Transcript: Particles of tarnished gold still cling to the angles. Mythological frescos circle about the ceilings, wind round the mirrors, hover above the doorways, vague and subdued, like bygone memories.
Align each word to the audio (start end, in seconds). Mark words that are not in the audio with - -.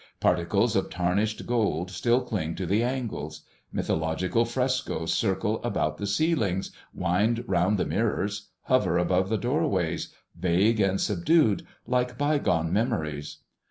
Particles 0.19 0.75
of 0.75 0.89
tarnished 0.89 1.45
gold 1.45 1.91
still 1.91 2.21
cling 2.21 2.55
to 2.55 2.65
the 2.65 2.81
angles. 2.81 3.43
Mythological 3.71 4.45
frescos 4.45 5.13
circle 5.13 5.61
about 5.63 5.97
the 5.99 6.07
ceilings, 6.07 6.71
wind 6.91 7.43
round 7.47 7.77
the 7.77 7.85
mirrors, 7.85 8.47
hover 8.63 8.97
above 8.97 9.29
the 9.29 9.37
doorways, 9.37 10.11
vague 10.35 10.79
and 10.79 10.99
subdued, 10.99 11.67
like 11.85 12.17
bygone 12.17 12.73
memories. 12.73 13.43